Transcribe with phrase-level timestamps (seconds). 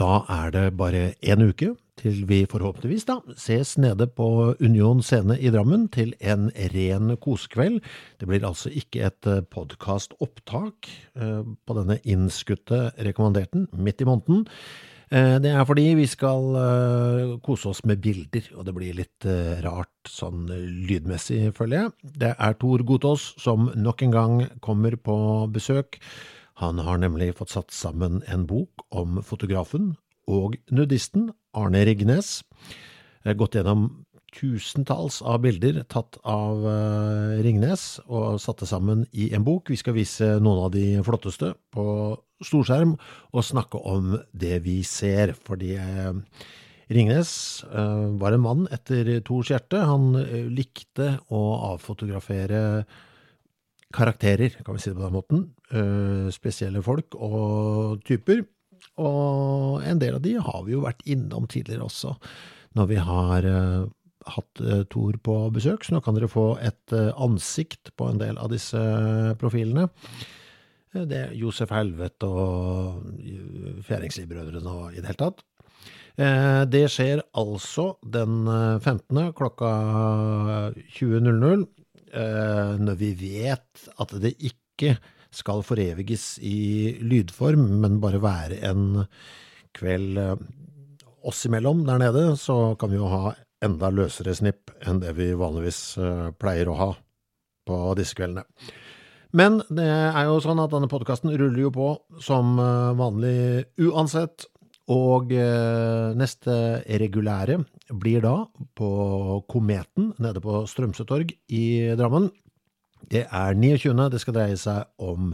[0.00, 5.36] Da er det bare én uke til vi forhåpentligvis da ses nede på Union scene
[5.36, 7.82] i Drammen til en ren kosekveld.
[8.18, 14.48] Det blir altså ikke et podkastopptak på denne innskutte rekommanderten midt i måneden.
[15.12, 16.56] Det er fordi vi skal
[17.44, 19.26] kose oss med bilder, og det blir litt
[19.60, 20.46] rart sånn
[20.88, 22.14] lydmessig, føler jeg.
[22.24, 25.18] Det er Tor Gotaas som nok en gang kommer på
[25.52, 26.00] besøk.
[26.60, 29.94] Han har nemlig fått satt sammen en bok om fotografen
[30.30, 32.42] og nudisten Arne Rignes.
[33.24, 36.64] Gått gjennom tusentalls av bilder tatt av
[37.44, 39.70] Ringnes og satt det sammen i en bok.
[39.72, 41.86] Vi skal vise noen av de flotteste på
[42.42, 42.96] storskjerm
[43.32, 45.76] og snakke om det vi ser, fordi
[46.92, 47.32] Ringnes
[47.70, 49.84] var en mann etter Tors hjerte.
[49.84, 50.16] Han
[50.52, 51.42] likte å
[51.72, 52.84] avfotografere
[53.94, 55.44] karakterer, kan vi si det på den måten,
[56.34, 58.42] spesielle folk og typer,
[59.00, 62.16] og en del av de har vi jo vært innom tidligere også,
[62.76, 63.42] når vi har
[64.32, 64.60] hatt
[64.92, 68.78] Tor på besøk, så nå kan dere få et ansikt på en del av disse
[69.40, 69.88] profilene.
[70.92, 73.00] Det er Josef Helvet og
[73.88, 75.40] Fjæringslivbrødrene og i det hele tatt.
[76.68, 79.32] Det skjer altså den 15.
[79.32, 79.70] klokka
[80.98, 81.64] 20.00,
[82.12, 84.96] når vi vet at det ikke
[85.32, 89.06] skal foreviges i lydform, men bare være en
[89.72, 90.20] kveld
[91.24, 93.32] oss imellom der nede, så kan vi jo ha
[93.64, 95.80] enda løsere snipp enn det vi vanligvis
[96.42, 96.90] pleier å ha
[97.68, 98.44] på disse kveldene.
[99.32, 102.58] Men det er jo sånn at denne podcasten ruller jo på som
[102.98, 104.44] vanlig uansett,
[104.90, 105.30] og
[106.18, 106.54] neste
[107.00, 107.60] regulære
[108.02, 108.34] blir da
[108.74, 108.88] på
[109.50, 112.30] Kometen nede på Strømsøtorg i Drammen.
[113.06, 113.94] Det er 29.
[114.10, 115.32] Det skal dreie seg om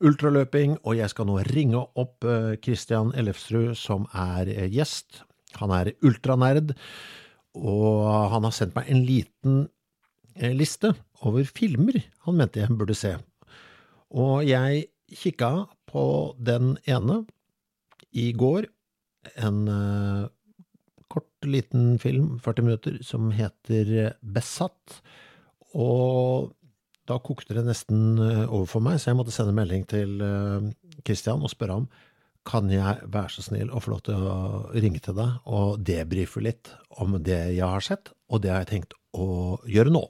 [0.00, 2.24] ultraløping, og jeg skal nå ringe opp
[2.64, 5.22] Kristian Ellefsrud som er gjest.
[5.60, 6.74] Han er ultranerd,
[7.56, 9.64] og han har sendt meg en liten
[10.56, 10.92] liste
[11.24, 11.96] over filmer
[12.26, 13.14] han mente jeg burde se.
[14.12, 14.86] Og jeg
[15.16, 17.22] kikket på den ene
[18.16, 18.66] i går,
[19.40, 19.60] en
[21.12, 25.00] kort, liten film, 40 minutter, som heter Besatt,
[25.76, 26.52] og
[27.06, 30.18] da kokte det nesten over for meg, så jeg måtte sende melding til
[31.06, 31.88] Christian og spørre ham,
[32.46, 34.36] kan jeg være så snill å få lov til å
[34.74, 36.70] ringe til deg og debrife litt
[37.02, 40.04] om det jeg har sett, og det har jeg tenkt å gjøre nå.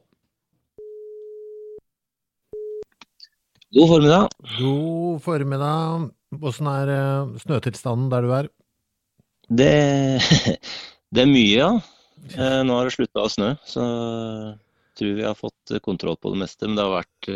[3.77, 4.37] God formiddag.
[4.57, 6.07] God formiddag.
[6.49, 6.93] Åssen er
[7.43, 8.49] snøtilstanden der du er?
[9.49, 9.73] Det,
[11.15, 11.73] det er mye, ja.
[12.67, 16.41] Nå har det sluttet å snø, så jeg tror vi har fått kontroll på det
[16.43, 16.67] meste.
[16.67, 17.29] Men det har vært,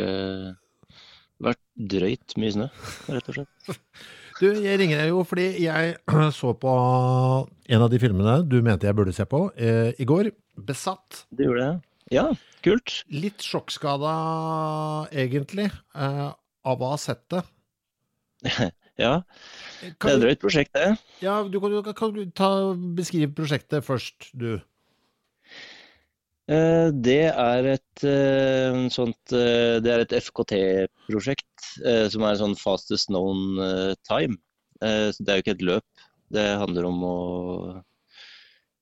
[1.47, 1.63] vært
[1.95, 2.71] drøyt mye snø,
[3.15, 3.71] rett og slett.
[4.41, 5.97] Du, jeg ringer deg jo fordi jeg
[6.39, 6.75] så på
[7.69, 10.31] en av de filmene du mente jeg burde se på eh, i går.
[10.65, 11.27] Besatt.
[11.29, 11.81] Det gjorde jeg.
[12.17, 12.25] Ja,
[12.65, 13.03] kult.
[13.13, 14.15] Litt sjokkskada,
[15.13, 17.45] egentlig, eh, av å ha sett det.
[19.01, 19.15] ja.
[19.81, 20.91] Det er et drøyt prosjekt, det.
[21.25, 22.51] Ja, du kan, kan du ta,
[22.97, 24.59] beskrive prosjektet først, du.
[26.51, 28.03] Det er et
[28.91, 31.69] sånt Det er et FKT-prosjekt
[32.11, 33.55] som er sånn fastest known
[34.09, 34.35] time.
[34.83, 36.07] Så det er jo ikke et løp.
[36.35, 37.15] Det handler om å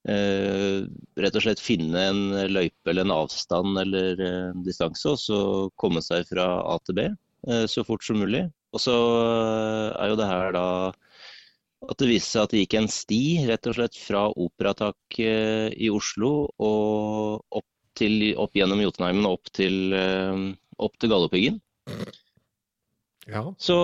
[0.09, 5.41] rett og slett finne en løype eller en avstand eller en distanse, og så
[5.77, 7.09] komme seg fra A til B
[7.69, 8.47] så fort som mulig.
[8.75, 8.95] Og så
[9.97, 10.67] er jo det her da
[11.89, 15.91] at det viste seg at det gikk en sti rett og slett fra Operataket i
[15.95, 17.69] Oslo og opp,
[17.99, 21.61] til, opp gjennom Jotunheimen og opp til, opp til Galdhøpiggen.
[23.29, 23.45] Ja.
[23.61, 23.77] Så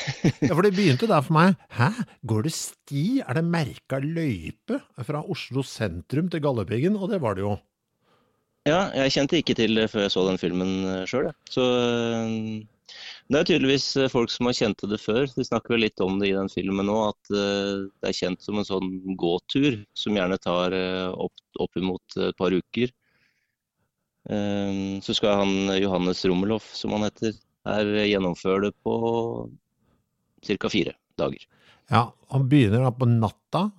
[0.48, 1.56] ja, for det begynte der for meg.
[1.76, 1.92] Hæ,
[2.26, 3.06] går det sti?
[3.22, 6.96] Er det merka løype fra Oslo sentrum til Galdhøpiggen?
[6.98, 7.56] Og det var det jo.
[8.66, 10.72] ja, jeg kjente ikke til det før jeg så den filmen
[11.06, 11.38] sjøl, jeg.
[11.52, 12.64] Så eh,
[13.28, 15.24] det er tydeligvis eh, folk som har kjent til det før.
[15.34, 18.44] De snakker vel litt om det i den filmen nå, at eh, det er kjent
[18.44, 22.92] som en sånn gåtur som gjerne tar eh, opp, oppimot et par uker.
[24.30, 27.34] Eh, Så skal han Johannes Rommelhoff, som han heter,
[27.66, 28.94] her gjennomføre det på
[30.46, 30.68] ca.
[30.70, 31.46] fire dager.
[31.90, 33.70] Ja, Han begynner da på natta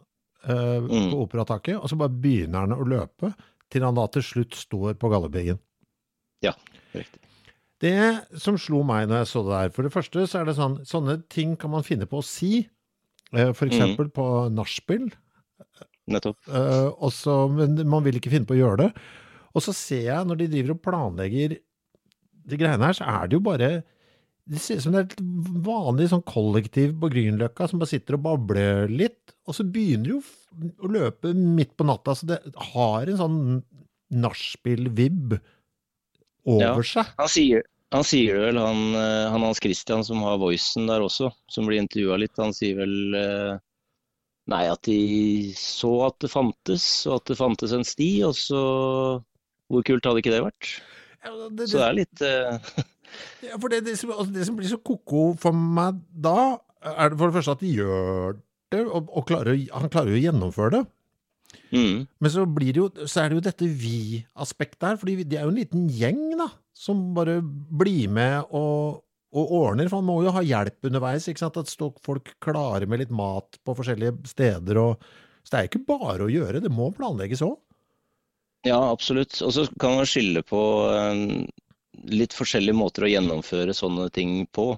[0.47, 1.11] eh, Mm.
[1.11, 3.33] på Operataket, og så bare begynner han å løpe
[3.69, 5.59] til han da til slutt står på Galdhøpiggen.
[6.43, 6.53] Ja,
[6.93, 7.19] riktig.
[7.83, 10.55] Det som slo meg når jeg så det der, for det første så er det
[10.57, 12.63] sånn, sånne ting kan man finne på å si,
[13.33, 15.11] eh, for eksempel på nachspiel,
[16.09, 16.39] Nettopp.
[16.47, 18.89] eh, og men man vil ikke finne på å gjøre det.
[19.53, 21.57] Og så ser jeg når de driver og planlegger
[22.47, 23.69] de greiene her, så er det jo bare
[24.47, 25.21] det ser ut som det er et
[25.65, 30.13] vanlig sånn kollektiv på Grünerløkka som bare sitter og babler litt, og så begynner de
[30.15, 30.21] jo
[30.87, 32.39] å løpe midt på natta, så det
[32.71, 33.41] har en sånn
[34.15, 35.35] nachspiel-vibb
[36.47, 37.09] over seg.
[37.19, 37.63] Han sier,
[37.95, 41.69] han sier det vel, han, eh, han Hans Christian som har voicen der også, som
[41.69, 43.55] blir intervjua litt, han sier vel eh,
[44.47, 48.61] Nei, at de så at det fantes, og at det fantes en sti, og så
[49.67, 50.69] Hvor kult hadde ikke det vært?
[51.25, 52.85] Ja, det, Så det er litt eh,
[53.47, 57.11] Ja, for det, det, som, altså det som blir så ko-ko for meg da, er
[57.11, 58.37] det for det første at de gjør
[58.71, 60.81] det, og, og klarer, han klarer jo å gjennomføre det.
[61.71, 65.37] Mm, Men så, blir det jo, så er det jo dette vi-aspektet her, fordi de
[65.39, 69.03] er jo en liten gjeng da, som bare blir med og,
[69.35, 71.59] og ordner, for han må jo ha hjelp underveis, ikke sant?
[71.59, 71.71] At
[72.05, 75.07] folk klare med litt mat på forskjellige steder, og,
[75.43, 77.61] så det er ikke bare å gjøre, det må planlegges også.
[78.67, 79.37] Ja, absolutt.
[79.45, 80.59] Og så kan man skille på
[80.91, 81.19] eh,
[82.11, 84.71] litt forskjellige måter å gjennomføre sånne ting på.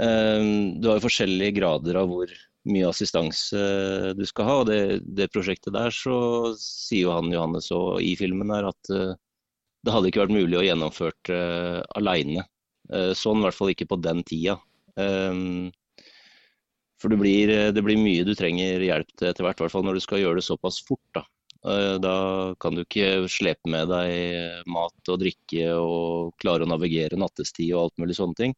[0.00, 2.32] Eh, Du har jo forskjellige grader av hvor
[2.68, 3.58] mye assistanse
[4.14, 4.56] du skal ha.
[4.62, 8.92] og det, det prosjektet der så sier jo han Johannes og i filmen her at
[8.94, 9.14] eh,
[9.82, 12.44] det hadde ikke vært mulig å gjennomføre det aleine.
[13.18, 14.54] Sånn i hvert fall ikke på den tida.
[15.00, 15.34] Eh,
[17.02, 19.86] For det blir, det blir mye du trenger hjelp til etter hvert, i hvert fall
[19.88, 21.02] når du skal gjøre det såpass fort.
[21.18, 21.24] da.
[21.66, 22.14] Eh, Da
[22.62, 27.88] kan du ikke slepe med deg mat og drikke og klare å navigere nattestid og
[27.88, 28.54] alt mulig sånne ting.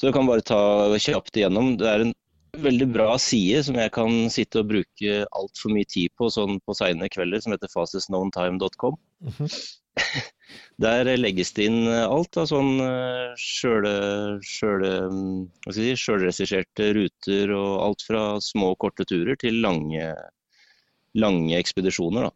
[0.00, 1.76] Så du kan bare ta kjapt igjennom.
[1.76, 2.14] Det er en
[2.60, 6.74] veldig bra side som jeg kan sitte og bruke altfor mye tid på sånn på
[6.76, 8.98] seine kvelder, som heter fastestknowntime.com.
[10.82, 13.32] Der legges det inn alt av sånn eh,
[15.12, 16.60] mm, jeg si,
[16.98, 20.12] ruter og alt fra små, korte turer til lange,
[21.16, 22.28] lange ekspedisjoner.
[22.28, 22.32] Da.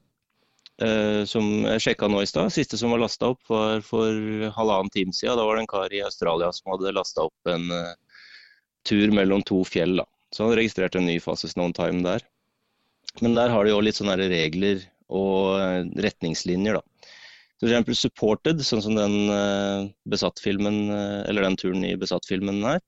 [0.77, 2.53] Eh, som jeg sjekka nå i stad.
[2.53, 4.13] Siste som var lasta opp, var for
[4.57, 5.37] halvannen time siden.
[5.39, 7.95] Da var det en kar i Australia som hadde lasta opp en eh,
[8.87, 9.99] tur mellom to fjell.
[10.01, 10.07] Da.
[10.35, 12.25] Så han registrerte en ny fase Known Time der.
[13.23, 17.13] Men der har de jo litt sånne regler og eh, retningslinjer, da.
[17.57, 22.83] For eksempel supported, sånn som den eh, besatt-filmen, eh, eller den turen i besatt-filmen her.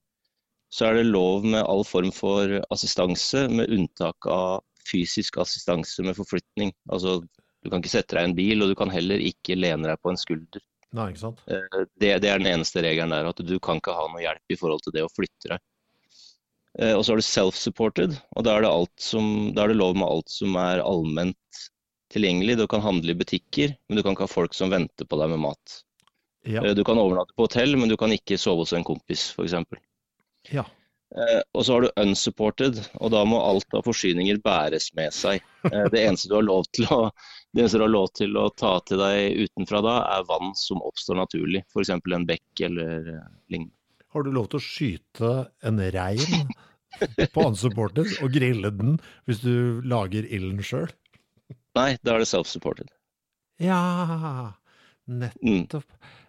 [0.69, 4.59] Så er det lov med all form for assistanse, med unntak av
[4.89, 6.73] fysisk assistanse med forflytning.
[6.93, 7.17] Altså,
[7.63, 10.01] du kan ikke sette deg i en bil, og du kan heller ikke lene deg
[10.03, 10.61] på en skulder.
[10.97, 11.11] Nei,
[12.01, 14.57] Det, det er den eneste regelen der, at du kan ikke ha noe hjelp i
[14.57, 15.65] forhold til det å flytte deg.
[16.77, 19.79] Eh, Og så har du self-supported, og da er, det alt som, da er det
[19.81, 21.61] lov med alt som er allment
[22.13, 22.57] tilgjengelig.
[22.59, 25.31] Du kan handle i butikker, men du kan ikke ha folk som venter på deg
[25.33, 25.79] med mat.
[26.47, 26.63] Ja.
[26.65, 29.55] Eh, Du kan overnatte på hotell, men du kan ikke sove hos en kompis, f.eks.
[30.53, 30.65] ja.
[31.17, 35.41] Eh, Og så har du unsupported, og da må alt av forsyninger bæres med seg.
[35.65, 37.09] Det eneste du har lov til å,
[37.53, 40.81] det eneste du har lov til å ta til deg utenfra da, er vann som
[40.85, 41.63] oppstår naturlig.
[41.73, 41.89] F.eks.
[41.97, 43.01] en bekk eller
[43.49, 43.73] lignende.
[44.13, 45.33] Har du lov til å skyte
[45.65, 46.53] en rein
[47.33, 48.97] på unsupported og grille den
[49.29, 50.89] hvis du lager ilden sjøl?
[51.77, 52.89] Nei, da er det self-supported.
[53.61, 54.53] Ja,
[55.09, 55.23] Mm.
[55.65, 55.87] nettopp.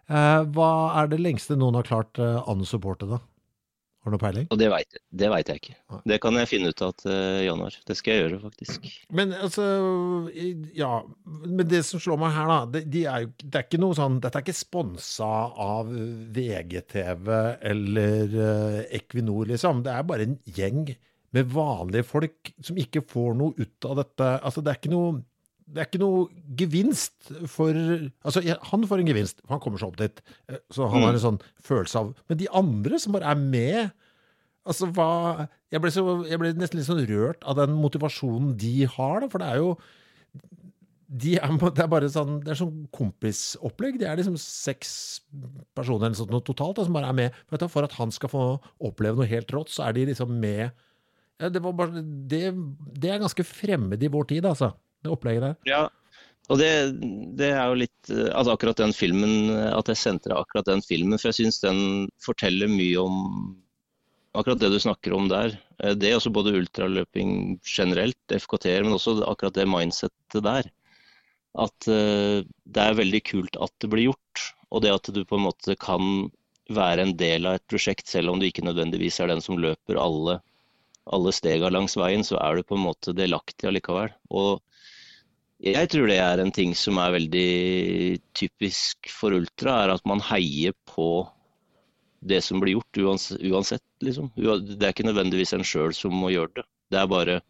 [0.09, 0.69] Eh, hva
[1.03, 3.19] er det lengste noen har klart uh, unsupported, da?
[4.01, 4.47] Har du noe peiling?
[4.49, 5.75] Og det veit jeg, jeg ikke.
[6.09, 7.75] Det kan jeg finne ut av til januar.
[7.85, 8.87] Det skal jeg gjøre, faktisk.
[9.13, 9.67] Men altså,
[10.77, 10.93] ja
[11.27, 13.99] Men det som slår meg her, da, det, de er jo, det er ikke noe
[13.99, 15.29] sånn Dette er ikke sponsa
[15.67, 17.31] av VGTV
[17.73, 19.85] eller uh, Equinor, liksom.
[19.85, 20.95] Det er bare en gjeng
[21.37, 24.31] med vanlige folk som ikke får noe ut av dette.
[24.41, 25.21] Altså, det er ikke noe
[25.71, 26.25] det er ikke noe
[26.59, 27.73] gevinst for
[28.27, 30.21] Altså, han får en gevinst, for han kommer seg opp dit.
[30.51, 31.07] eh, Så han Mm.
[31.07, 33.93] har en sånn følelse av Men de andre som bare er med
[34.67, 38.85] Altså, hva Jeg ble, så, jeg ble nesten litt sånn rørt av den motivasjonen de
[38.85, 39.77] har, da, for det er jo
[41.11, 43.99] de er, det er bare sånn, det er sånn kompisopplegg.
[43.99, 44.93] De er liksom seks
[45.75, 47.41] personer eller sånt, noe totalt da, som bare er med.
[47.51, 48.45] For, for at han skal få
[48.79, 50.71] oppleve noe helt rått, så er de liksom med
[51.41, 52.43] ja, det, bare, det,
[53.01, 54.75] det, er ganske fremmed i vår tid, altså.
[55.01, 55.57] Det opplegget der.
[55.69, 55.83] Ja,
[56.51, 56.71] og det,
[57.39, 61.31] det, er jo litt at Akkurat den filmen, at jeg sendte akkurat den filmen, for
[61.31, 63.21] jeg syns den forteller mye om
[64.35, 65.55] akkurat det du snakker om der.
[65.83, 70.71] Eh, det er også både ultraløping generelt, FKT-er, men også akkurat det mindsettet der
[71.59, 74.45] at uh, det er veldig kult at det blir gjort.
[74.71, 76.31] Og det at du på en måte kan
[76.71, 79.99] være en del av et prosjekt, selv om du ikke nødvendigvis er den som løper
[79.99, 80.39] alle,
[81.11, 84.13] alle stega langs veien, så er du på en måte delaktig allikevel.
[84.31, 84.61] Og
[85.61, 90.23] jeg tror det er en ting som er veldig typisk for ultra, er at man
[90.31, 91.29] heier på
[92.21, 93.01] det som blir gjort,
[93.41, 93.85] uansett.
[94.05, 94.31] Liksom.
[94.37, 96.67] Det er ikke nødvendigvis en sjøl som må gjøre det.
[96.93, 97.41] Det er bare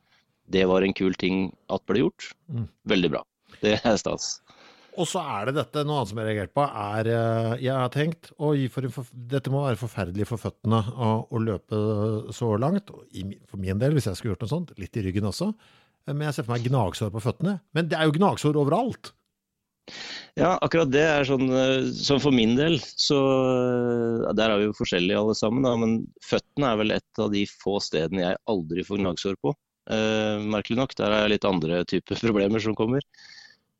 [0.50, 2.32] det var en kul ting at ble gjort.
[2.50, 2.66] Mm.
[2.90, 3.22] Veldig bra.
[3.62, 4.40] Det er stas.
[4.98, 7.76] Og så er det dette, noe annet som jeg har reagert på, er eh, Jeg
[7.76, 11.78] har tenkt oi, for, dette må være forferdelig for føttene å, å løpe
[12.34, 12.90] så langt.
[13.50, 14.74] For min del, hvis jeg skulle gjort noe sånt.
[14.80, 15.52] Litt i ryggen også.
[16.10, 17.58] Men jeg ser for meg gnagsår på føttene.
[17.76, 19.12] Men det er jo gnagsår overalt.
[20.38, 21.48] Ja, akkurat det er sånn
[21.98, 23.16] Som for min del, så
[24.38, 27.42] Der er vi jo forskjellige alle sammen, da, men føttene er vel et av de
[27.50, 29.54] få stedene jeg aldri får gnagsår på.
[29.90, 30.94] Eh, merkelig nok.
[30.98, 33.04] Der er litt andre typer problemer som kommer.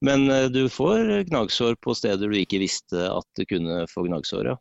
[0.07, 4.53] Men eh, du får gnagsår på steder du ikke visste at du kunne få gnagsår.
[4.55, 4.59] ja.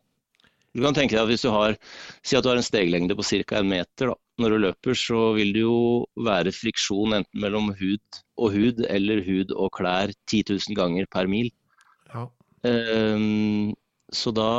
[0.76, 1.76] Du kan tenke deg at hvis du har,
[2.22, 3.58] Si at du har en steglengde på ca.
[3.58, 4.12] en meter.
[4.12, 4.14] da.
[4.40, 9.20] Når du løper, så vil det jo være friksjon enten mellom hud og hud eller
[9.26, 11.50] hud og klær 10 000 ganger per mil.
[12.14, 12.28] Ja.
[12.64, 13.74] Um,
[14.12, 14.52] så da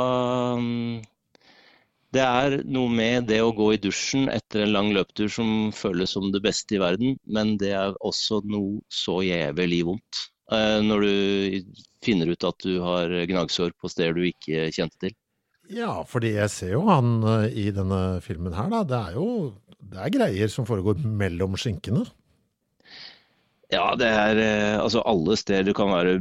[2.12, 6.12] Det er noe med det å gå i dusjen etter en lang løptur som føles
[6.12, 10.26] som det beste i verden, men det er også noe så jævlig vondt.
[10.50, 11.72] Eh, når du
[12.02, 15.14] finner ut at du har gnagsår på steder du ikke kjente til.
[15.72, 18.82] Ja, fordi jeg ser jo han eh, i denne filmen her, da.
[18.88, 19.28] Det er jo
[19.92, 22.04] det er greier som foregår mellom skinkene.
[23.72, 25.70] Ja, det er eh, altså alle steder.
[25.70, 26.18] Det kan være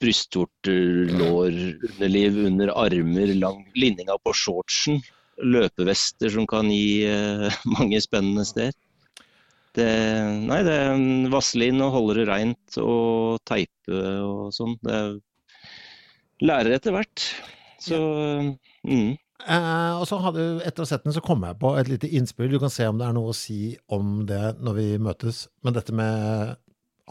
[0.00, 1.54] brystvorter, lår,
[1.90, 5.02] underliv, under armer, lang linninga på shortsen.
[5.36, 7.04] Løpevester som kan gi
[7.76, 8.76] mange spennende steder.
[9.76, 9.90] Det,
[10.48, 14.76] nei, det er vaselin og holde det reint og teipe og sånn.
[14.80, 15.00] Det
[16.44, 17.28] lærer etter hvert.
[17.82, 18.00] Så
[18.86, 19.14] mm.
[19.46, 22.10] Eh, og så hadde, Etter å ha sett den, så kom jeg på et lite
[22.18, 22.50] innspill.
[22.50, 25.44] Du kan se om det er noe å si om det når vi møtes.
[25.62, 26.56] Men dette med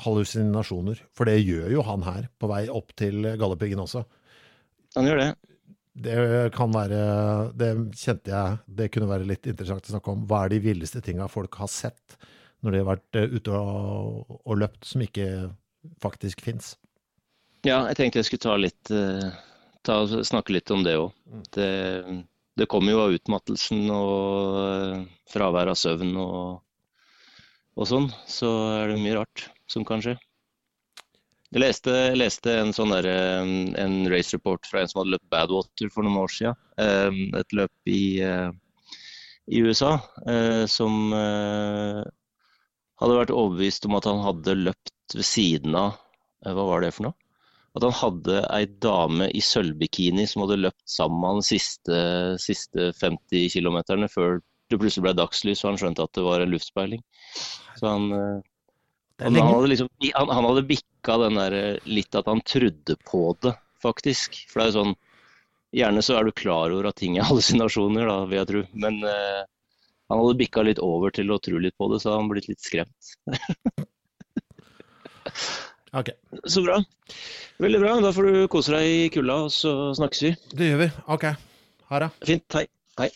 [0.03, 1.05] hallusinasjoner.
[1.15, 4.03] For det gjør jo han her, på vei opp til Galdhøpiggen også.
[4.97, 5.29] Han gjør det.
[5.95, 6.15] Det
[6.51, 6.97] kan være
[7.55, 10.25] Det kjente jeg Det kunne være litt interessant å snakke om.
[10.27, 12.17] Hva er de villeste tinga folk har sett?
[12.63, 15.27] Når de har vært eh, ute og, og løpt, som ikke
[16.03, 16.73] faktisk fins.
[17.65, 19.29] Ja, jeg tenkte jeg skulle ta litt, eh,
[19.85, 21.11] ta, snakke litt om det òg.
[21.29, 21.43] Mm.
[21.55, 21.71] Det,
[22.61, 26.61] det kommer jo av utmattelsen og eh, fravær av søvn og,
[27.75, 28.09] og, sånn.
[28.29, 30.17] Så er det mye rart som kan skje.
[31.53, 33.05] Jeg leste, leste en sånn der,
[33.79, 37.37] en race report fra en som hadde løpt Badwater for noen år siden.
[37.39, 38.17] Et løp i,
[39.47, 39.93] i USA
[40.67, 41.13] som
[43.01, 45.93] hadde vært overbevist om at han hadde løpt ved siden av
[46.45, 47.17] eh, Hva var det for noe?
[47.75, 51.97] At han hadde ei dame i sølvbikini som hadde løpt sammen med han de siste,
[52.39, 54.39] siste 50 km før
[54.71, 57.01] det plutselig ble dagslys og han skjønte at det var en luftspeiling.
[57.75, 58.37] Så han, eh,
[59.23, 62.95] han, han hadde, liksom, han, han hadde bikka den der eh, litt at han trodde
[63.05, 64.39] på det, faktisk.
[64.49, 64.95] For det er jo sånn
[65.75, 68.61] Gjerne så er du klar over at ting er hallusinasjoner, da, vil jeg tro.
[68.79, 69.41] Men uh,
[70.11, 72.61] han hadde bikka litt over til å tro litt på det, så han blitt litt
[72.61, 73.15] skremt.
[75.99, 76.13] ok.
[76.45, 76.77] Så bra.
[77.63, 77.97] Veldig bra.
[78.03, 80.35] Da får du kose deg i kulda, og så snakkes vi.
[80.53, 80.91] Det gjør vi.
[81.17, 81.27] Ok.
[81.89, 82.13] Ha det.
[82.29, 82.59] Fint.
[82.59, 82.67] Hei.
[83.01, 83.11] Hei.